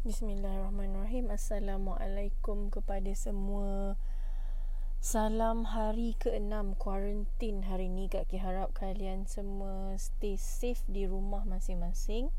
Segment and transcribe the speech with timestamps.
[0.00, 1.28] Bismillahirrahmanirrahim.
[1.28, 4.00] Assalamualaikum kepada semua.
[4.96, 11.44] Salam hari ke-6 Kuarantin hari ni Kak Ki harap kalian semua Stay safe di rumah
[11.44, 12.32] masing-masing.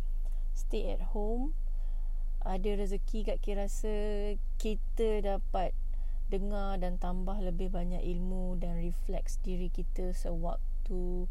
[0.57, 1.53] Stay at home.
[2.41, 3.93] Ada rezeki Kak Ki rasa
[4.57, 5.77] Kita dapat
[6.33, 11.29] Dengar dan tambah lebih banyak ilmu Dan refleks diri kita Sewaktu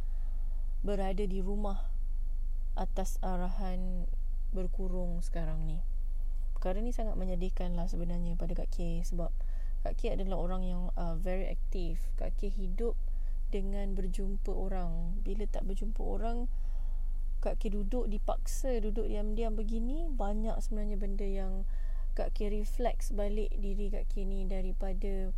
[0.87, 1.91] Berada di rumah
[2.79, 4.07] Atas arahan
[4.55, 5.83] Berkurung sekarang ni
[6.61, 9.33] perkara ni sangat menyedihkan lah sebenarnya pada Kak K sebab
[9.81, 12.13] Kak K adalah orang yang uh, very aktif.
[12.21, 13.01] Kak K hidup
[13.49, 15.17] dengan berjumpa orang.
[15.25, 16.53] Bila tak berjumpa orang,
[17.41, 21.65] Kak K duduk dipaksa, duduk diam-diam begini, banyak sebenarnya benda yang
[22.13, 25.33] Kak K refleks balik diri Kak K ni daripada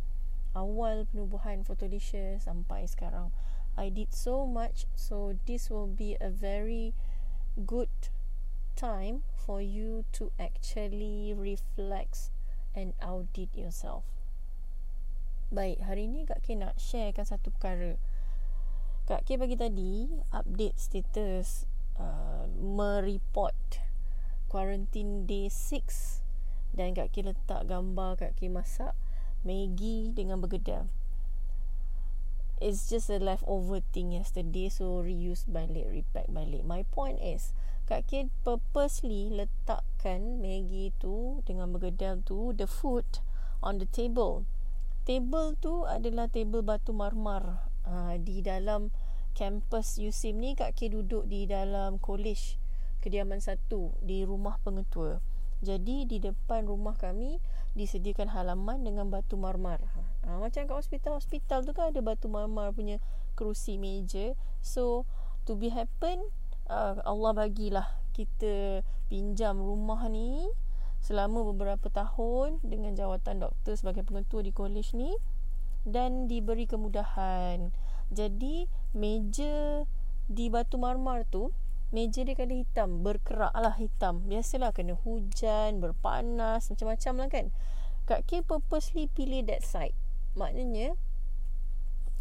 [0.51, 3.31] awal penubuhan Photolisha sampai sekarang.
[3.79, 6.91] I did so much, so this will be a very
[7.55, 7.89] good
[8.75, 12.31] time for you to actually reflect
[12.75, 14.03] and audit yourself.
[15.53, 18.01] Baik, hari ni Kak K nak sharekan satu perkara.
[19.05, 23.83] Kak K bagi tadi update status uh, mereport
[24.49, 26.23] quarantine day 6
[26.73, 28.97] dan Kak K letak gambar Kak K masak
[29.43, 30.87] Maggi dengan bergedel.
[32.63, 36.63] It's just a leftover thing yesterday so reuse balik, repack balik.
[36.63, 37.51] My point is,
[37.83, 43.03] Kak Kid purposely letakkan Maggie tu dengan bergedel tu the food
[43.59, 44.47] on the table.
[45.03, 48.87] Table tu adalah table batu marmar uh, di dalam
[49.35, 52.55] campus USIM ni Kak Kid duduk di dalam college
[53.03, 55.19] kediaman satu di rumah pengetua.
[55.59, 57.43] Jadi di depan rumah kami
[57.75, 59.83] disediakan halaman dengan batu marmar.
[60.23, 63.03] Ha, macam kat hospital-hospital tu kan ada batu marmar punya
[63.35, 64.39] kerusi meja.
[64.63, 65.03] So
[65.43, 66.31] to be happen
[66.69, 70.47] uh, Allah bagilah kita pinjam rumah ni
[71.03, 75.11] selama beberapa tahun dengan jawatan doktor sebagai pengetua di kolej ni
[75.83, 77.75] dan diberi kemudahan.
[78.13, 79.83] Jadi meja
[80.31, 81.51] di batu marmar tu
[81.93, 84.25] meja dia kena hitam, berkerak lah hitam.
[84.25, 87.45] Biasalah kena hujan, berpanas, macam-macam lah kan.
[88.09, 89.93] Kak K purposely pilih that side.
[90.33, 90.97] Maknanya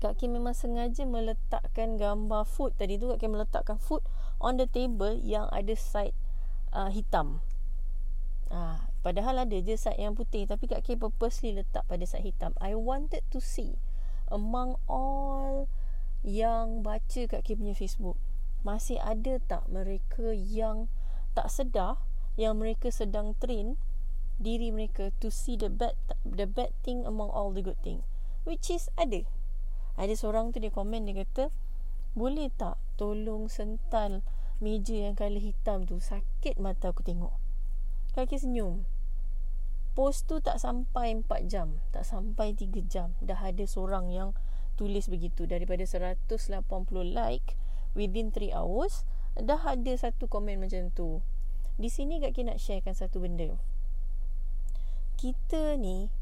[0.02, 4.02] Kak Kim memang sengaja meletakkan gambar food tadi tu Kak Kim meletakkan food
[4.42, 6.10] on the table yang ada side
[6.74, 7.38] uh, hitam.
[8.50, 12.50] Ah, padahal ada je side yang putih tapi Kak Kim purposely letak pada side hitam.
[12.58, 13.78] I wanted to see
[14.26, 15.70] among all
[16.26, 18.18] yang baca Kak Kim punya Facebook
[18.66, 20.90] masih ada tak mereka yang
[21.34, 22.02] tak sedar
[22.34, 23.78] yang mereka sedang train
[24.42, 25.94] diri mereka to see the bad
[26.26, 28.02] the bad thing among all the good thing
[28.46, 29.26] which is ada
[29.96, 31.52] ada seorang tu dia komen dia kata
[32.12, 34.20] boleh tak tolong sental
[34.60, 35.96] meja yang kala hitam tu?
[35.98, 37.32] Sakit mata aku tengok.
[38.12, 38.84] Kaki senyum.
[39.92, 43.16] Post tu tak sampai 4 jam tak sampai 3 jam.
[43.24, 44.36] Dah ada seorang yang
[44.76, 45.48] tulis begitu.
[45.48, 46.28] Daripada 180
[47.12, 47.56] like
[47.96, 49.04] within 3 hours
[49.36, 51.24] dah ada satu komen macam tu.
[51.80, 53.56] Di sini Kak Ki nak sharekan satu benda.
[55.16, 56.12] Kita ni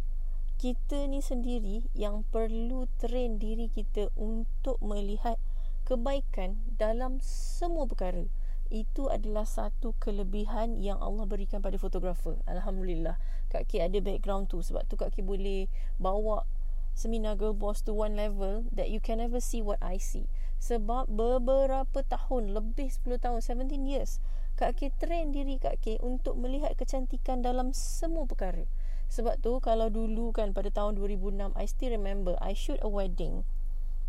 [0.60, 5.40] kita ni sendiri yang perlu train diri kita untuk melihat
[5.88, 8.28] kebaikan dalam semua perkara.
[8.68, 12.36] Itu adalah satu kelebihan yang Allah berikan pada fotografer.
[12.44, 13.16] Alhamdulillah.
[13.48, 15.64] Kak Ki ada background tu sebab tu Kak Ki boleh
[15.96, 16.44] bawa
[16.92, 20.28] seminar girl boss to one level that you can never see what I see.
[20.60, 24.20] Sebab beberapa tahun, lebih 10 tahun, 17 years,
[24.60, 28.68] Kak Ki train diri Kak Ki untuk melihat kecantikan dalam semua perkara.
[29.10, 33.42] Sebab tu kalau dulu kan pada tahun 2006 I still remember I shoot a wedding.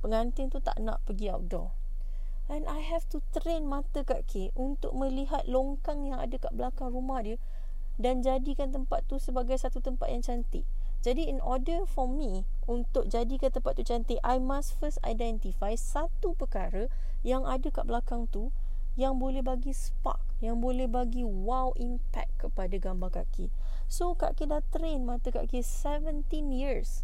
[0.06, 1.74] Pengantin tu tak nak pergi outdoor.
[2.46, 6.94] And I have to train mata kat K untuk melihat longkang yang ada kat belakang
[6.94, 7.42] rumah dia
[7.98, 10.66] dan jadikan tempat tu sebagai satu tempat yang cantik.
[11.02, 16.38] Jadi in order for me untuk jadikan tempat tu cantik, I must first identify satu
[16.38, 16.94] perkara
[17.26, 18.54] yang ada kat belakang tu
[19.00, 23.50] yang boleh bagi spark, yang boleh bagi wow impact kepada gambar kaki.
[23.92, 27.04] So Kak Ki dah train mata Kak Ki 17 years.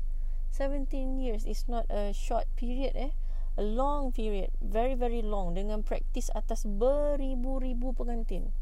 [0.56, 3.12] 17 years is not a short period eh.
[3.60, 4.56] A long period.
[4.64, 5.52] Very very long.
[5.52, 8.56] Dengan praktis atas beribu-ribu pengantin.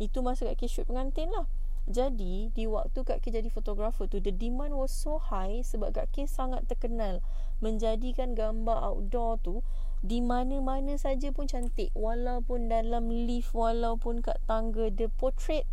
[0.00, 1.44] Itu masa Kak Ki shoot pengantin lah.
[1.84, 6.14] Jadi di waktu Kak Ki jadi fotografer tu The demand was so high Sebab Kak
[6.14, 7.18] Ki sangat terkenal
[7.58, 9.66] Menjadikan gambar outdoor tu
[9.98, 11.90] Di mana-mana saja pun cantik.
[11.98, 15.66] Walaupun dalam lift Walaupun kat tangga The portrait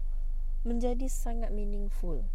[0.67, 2.27] menjadi sangat meaningful.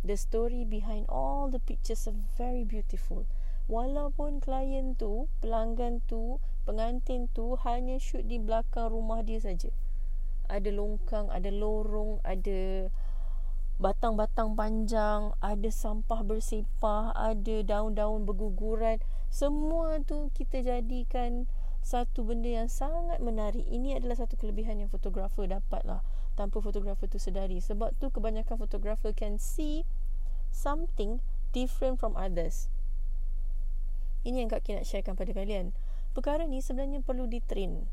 [0.00, 3.28] The story behind all the pictures are very beautiful.
[3.68, 9.68] Walaupun klien tu, pelanggan tu, pengantin tu hanya shoot di belakang rumah dia saja.
[10.48, 12.90] Ada longkang, ada lorong, ada
[13.80, 18.98] batang-batang panjang, ada sampah bersepah, ada daun-daun berguguran.
[19.30, 21.46] Semua tu kita jadikan
[21.80, 23.64] satu benda yang sangat menarik.
[23.66, 26.00] Ini adalah satu kelebihan yang fotografer dapat lah
[26.36, 27.58] tanpa fotografer tu sedari.
[27.58, 29.88] Sebab tu kebanyakan fotografer can see
[30.54, 32.70] something different from others.
[34.22, 35.72] Ini yang Kak Ki nak sharekan pada kalian.
[36.12, 37.88] Perkara ni sebenarnya perlu ditrain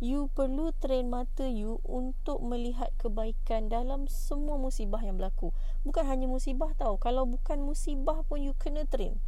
[0.00, 5.52] you perlu train mata you untuk melihat kebaikan dalam semua musibah yang berlaku.
[5.84, 6.96] Bukan hanya musibah tau.
[6.96, 9.20] Kalau bukan musibah pun you kena train.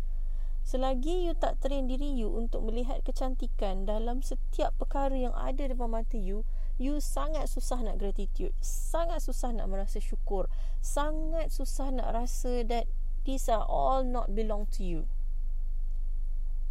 [0.63, 5.91] Selagi you tak train diri you untuk melihat kecantikan dalam setiap perkara yang ada depan
[5.91, 6.47] mata you,
[6.79, 8.55] you sangat susah nak gratitude.
[8.63, 10.47] Sangat susah nak merasa syukur.
[10.79, 12.87] Sangat susah nak rasa that
[13.27, 15.11] these are all not belong to you.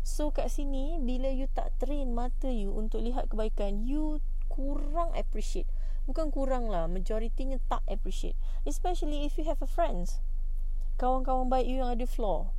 [0.01, 5.69] So kat sini bila you tak train mata you untuk lihat kebaikan, you kurang appreciate.
[6.09, 8.35] Bukan kurang lah, majoritinya tak appreciate.
[8.65, 10.23] Especially if you have a friends.
[10.97, 12.49] Kawan-kawan baik you yang ada flaw.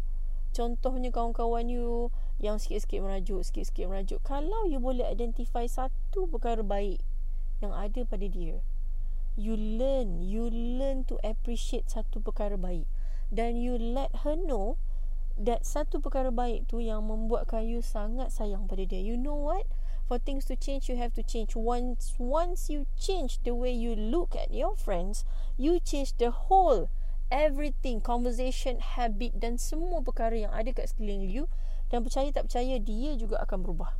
[0.52, 4.20] Contohnya kawan-kawan you yang sikit-sikit merajuk, sikit-sikit merajuk.
[4.20, 7.00] Kalau you boleh identify satu perkara baik
[7.64, 8.60] yang ada pada dia.
[9.32, 12.84] You learn, you learn to appreciate satu perkara baik.
[13.32, 14.76] Dan you let her know
[15.40, 19.00] that satu perkara baik tu yang membuatkan you sangat sayang pada dia.
[19.00, 19.64] You know what?
[20.05, 21.56] For things to change, you have to change.
[21.56, 25.25] Once once you change the way you look at your friends,
[25.56, 26.93] you change the whole
[27.32, 31.49] everything, conversation, habit dan semua perkara yang ada kat sekeliling you.
[31.88, 33.96] Dan percaya tak percaya, dia juga akan berubah.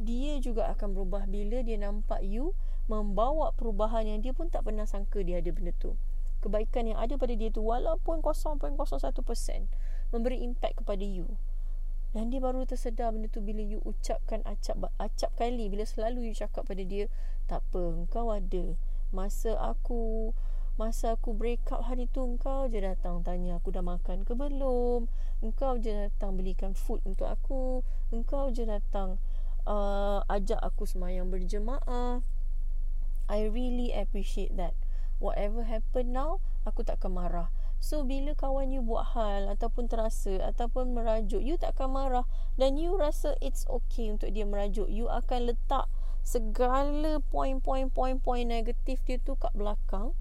[0.00, 2.52] Dia juga akan berubah bila dia nampak you
[2.86, 5.96] membawa perubahan yang dia pun tak pernah sangka dia ada benda tu.
[6.44, 8.76] Kebaikan yang ada pada dia tu walaupun 0.01%
[10.12, 11.40] memberi impact kepada you.
[12.12, 16.34] Dan dia baru tersedar benda tu bila you ucapkan acap acap kali bila selalu you
[16.36, 17.08] cakap pada dia,
[17.48, 18.76] tak apa, engkau ada.
[19.10, 20.32] Masa aku
[20.76, 25.08] masa aku break up hari tu engkau je datang tanya aku dah makan ke belum.
[25.40, 27.80] Engkau je datang belikan food untuk aku.
[28.12, 29.16] Engkau je datang
[29.64, 32.20] uh, ajak aku semayang berjemaah.
[33.26, 34.76] I really appreciate that.
[35.16, 37.48] Whatever happen now, aku tak akan marah.
[37.80, 42.26] So bila kawan you buat hal ataupun terasa ataupun merajuk, you tak akan marah
[42.60, 44.92] dan you rasa it's okay untuk dia merajuk.
[44.92, 45.88] You akan letak
[46.20, 50.12] segala poin-poin-poin-poin negatif dia tu kat belakang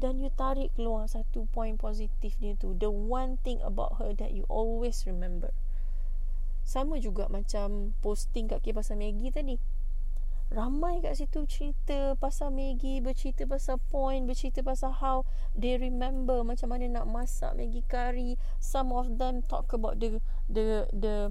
[0.00, 2.72] dan you tarik keluar satu poin positif dia tu.
[2.72, 5.52] The one thing about her that you always remember.
[6.64, 9.60] Sama juga macam posting kat pasal Maggie tadi
[10.50, 15.22] ramai kat situ cerita pasal Maggie, bercerita pasal point, bercerita pasal how
[15.54, 18.34] they remember macam mana nak masak Maggie curry.
[18.58, 20.18] Some of them talk about the
[20.50, 21.30] the the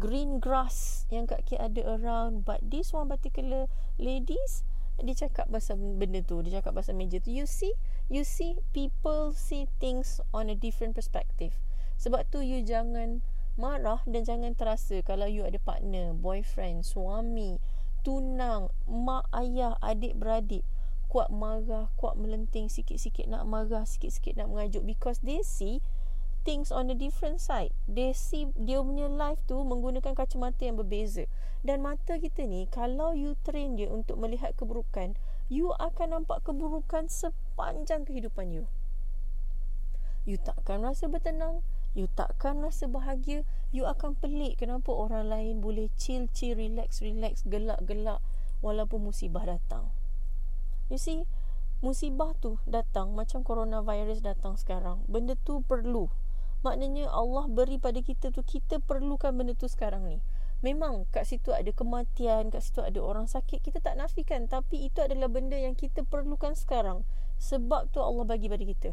[0.00, 3.68] green grass yang kat K ada around but this one particular
[4.00, 4.64] ladies
[5.04, 7.32] dia cakap pasal benda tu dia cakap pasal meja tu.
[7.32, 7.72] You see
[8.10, 11.56] you see people see things on a different perspective.
[12.00, 13.24] Sebab tu you jangan
[13.60, 17.60] marah dan jangan terasa kalau you ada partner boyfriend suami
[18.00, 20.64] tunang, mak ayah, adik beradik.
[21.10, 24.86] Kuat marah, kuat melenting sikit-sikit nak marah, sikit-sikit nak mengajuk.
[24.86, 25.82] Because they see
[26.42, 27.72] things on a different side.
[27.84, 31.28] They see dia punya life tu menggunakan kacamata yang berbeza.
[31.60, 35.16] Dan mata kita ni kalau you train dia untuk melihat keburukan,
[35.52, 38.64] you akan nampak keburukan sepanjang kehidupan you.
[40.28, 43.42] You takkan rasa bertenang, You takkan rasa bahagia
[43.74, 48.22] You akan pelik Kenapa orang lain boleh chill, chill, relax, relax Gelak, gelak
[48.62, 49.90] Walaupun musibah datang
[50.86, 51.26] You see
[51.82, 56.06] Musibah tu datang Macam coronavirus datang sekarang Benda tu perlu
[56.60, 60.20] Maknanya Allah beri pada kita tu Kita perlukan benda tu sekarang ni.
[60.60, 64.44] Memang kat situ ada kematian Kat situ ada orang sakit Kita tak nafikan.
[64.44, 67.04] Tapi itu adalah benda yang kita perlukan sekarang.
[67.40, 68.92] Sebab tu Allah bagi pada kita.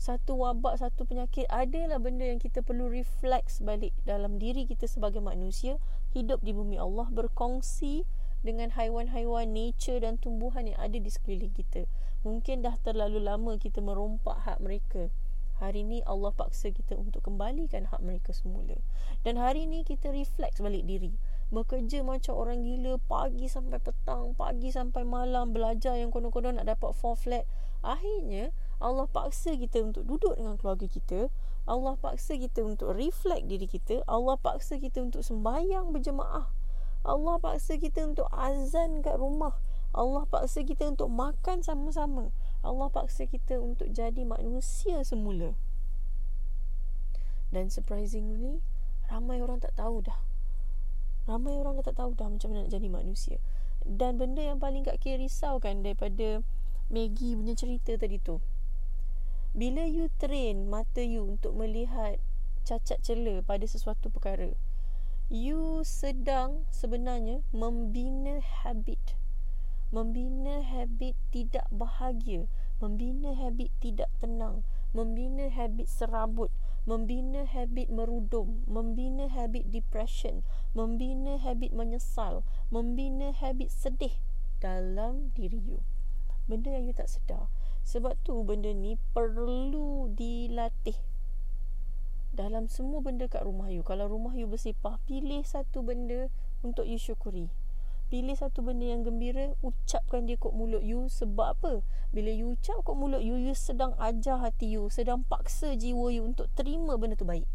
[0.00, 5.20] Satu wabak, satu penyakit adalah benda yang kita perlu refleks balik dalam diri kita sebagai
[5.20, 5.76] manusia.
[6.16, 8.08] Hidup di bumi Allah berkongsi
[8.40, 11.84] dengan haiwan-haiwan nature dan tumbuhan yang ada di sekeliling kita.
[12.24, 15.12] Mungkin dah terlalu lama kita merompak hak mereka.
[15.60, 18.80] Hari ini Allah paksa kita untuk kembalikan hak mereka semula.
[19.22, 21.12] Dan hari ini kita refleks balik diri.
[21.52, 26.96] Bekerja macam orang gila pagi sampai petang, pagi sampai malam belajar yang konon-konon nak dapat
[26.96, 27.44] 4 flat.
[27.84, 31.28] Akhirnya Allah paksa kita untuk duduk dengan keluarga kita
[31.68, 36.48] Allah paksa kita untuk reflect diri kita Allah paksa kita untuk sembahyang berjemaah
[37.04, 39.52] Allah paksa kita untuk azan kat rumah
[39.92, 45.56] Allah paksa kita untuk makan sama-sama Allah paksa kita untuk jadi manusia semula.
[47.50, 48.62] Dan surprisingly
[49.10, 50.18] Ramai orang tak tahu dah.
[51.26, 53.36] Ramai orang dah tak tahu dah Macam mana nak jadi manusia.
[53.82, 56.46] Dan benda yang paling Kak Kira risau kan Daripada
[56.90, 58.42] Maggie punya cerita tadi tu.
[59.50, 62.22] Bila you train mata you untuk melihat
[62.66, 64.54] cacat cela pada sesuatu perkara,
[65.26, 68.98] you sedang sebenarnya membina habit.
[69.90, 72.46] Membina habit tidak bahagia,
[72.78, 74.62] membina habit tidak tenang,
[74.94, 76.54] membina habit serabut,
[76.86, 80.46] membina habit merudum, membina habit depression,
[80.78, 84.14] membina habit menyesal, membina habit sedih
[84.62, 85.82] dalam diri you.
[86.46, 87.50] Benda yang you tak sedar.
[87.82, 90.98] Sebab tu benda ni perlu dilatih
[92.30, 93.82] dalam semua benda kat rumah you.
[93.82, 96.30] Kalau rumah you bersepah, pilih satu benda
[96.62, 97.50] untuk you syukuri.
[98.10, 101.72] Pilih satu benda yang gembira, ucapkan dia kat mulut you sebab apa?
[102.10, 106.26] Bila you ucap kat mulut you, you sedang ajar hati you, sedang paksa jiwa you
[106.26, 107.46] untuk terima benda tu baik.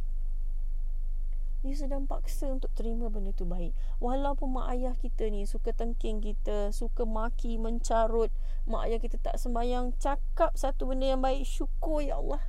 [1.60, 3.76] You sedang paksa untuk terima benda tu baik.
[4.00, 8.32] Walaupun mak ayah kita ni suka tengking kita, suka maki, mencarut,
[8.64, 12.40] mak ayah kita tak sembayang, cakap satu benda yang baik, syukur ya Allah.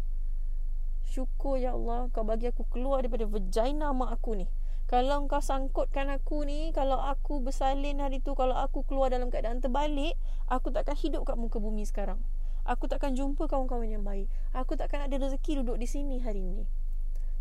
[1.03, 4.47] Syukur ya Allah kau bagi aku keluar daripada vagina mak aku ni.
[4.87, 9.59] Kalau kau sangkutkan aku ni Kalau aku bersalin hari tu Kalau aku keluar dalam keadaan
[9.59, 10.15] terbalik
[10.47, 12.23] Aku takkan hidup kat muka bumi sekarang.
[12.63, 14.31] Aku takkan jumpa kawan-kawan yang baik.
[14.55, 16.71] Aku takkan ada rezeki duduk di sini hari ni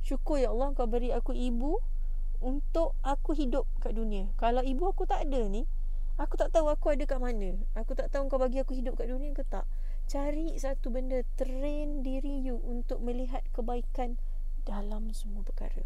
[0.01, 1.77] Syukur ya Allah kau beri aku ibu
[2.41, 4.33] Untuk aku hidup kat dunia.
[4.41, 5.69] Kalau ibu aku tak ada ni
[6.17, 7.61] Aku tak tahu aku ada kat mana.
[7.77, 9.69] Aku tak tahu kau bagi aku hidup kat dunia ke tak.
[10.09, 14.17] Cari satu benda Train diri you Untuk melihat kebaikan
[14.65, 15.85] Dalam semua perkara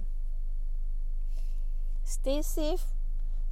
[2.09, 2.89] Stay safe.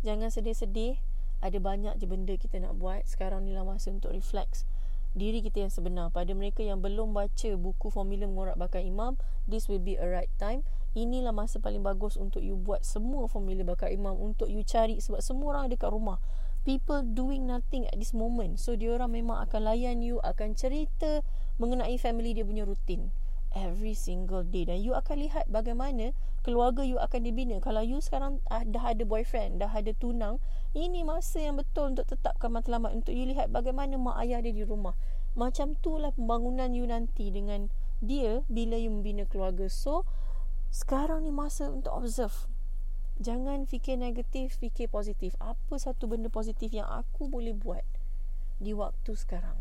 [0.02, 0.98] Jangan sedih-sedih.
[1.46, 3.06] Ada banyak je benda kita nak buat.
[3.06, 4.66] Sekarang ni lah masa untuk reflect
[5.14, 6.10] Diri kita yang sebenar.
[6.10, 9.14] Pada mereka yang belum baca Buku Formula Mengorak Bakar Imam
[9.46, 10.66] This will be a right time.
[10.98, 14.18] Inilah masa paling bagus Untuk you buat semua Formula Bakar Imam.
[14.18, 16.18] Untuk you cari Sebab semua orang ada kat rumah.
[16.66, 18.58] People doing nothing at this moment.
[18.58, 21.22] So diorang memang akan layan you Akan cerita
[21.62, 23.14] Mengenai family dia punya rutin
[23.58, 24.70] every single day.
[24.70, 26.14] Dan you akan lihat bagaimana
[26.46, 27.58] keluarga you akan dibina.
[27.58, 30.38] Kalau you sekarang uh, dah ada boyfriend dah ada tunang
[30.78, 32.94] ini masa yang betul untuk tetapkan matlamat.
[32.94, 34.94] Untuk you lihat bagaimana mak ayah dia di rumah.
[35.34, 39.66] Macam tu lah pembangunan you nanti dengan dia bila you membina keluarga.
[39.68, 40.06] So
[40.70, 42.46] sekarang ni masa untuk observe.
[43.18, 45.34] Jangan fikir negatif fikir positif.
[45.42, 47.84] Apa satu benda positif yang aku boleh buat
[48.62, 49.58] di waktu sekarang?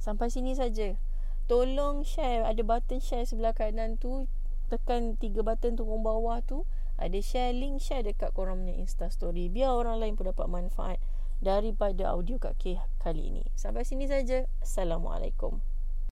[0.00, 0.96] Sampai sini saja
[1.44, 2.48] Tolong share.
[2.48, 4.24] Ada button share sebelah kanan tu.
[4.72, 6.64] Tekan tiga button turun bawah tu.
[6.94, 9.50] Ada share link Share dekat korang punya Insta story.
[9.50, 11.02] Biar orang lain pun dapat manfaat
[11.42, 13.44] Daripada audio Kak K kali ini.
[13.58, 14.46] Sampai sini saja.
[14.62, 15.73] Assalamualaikum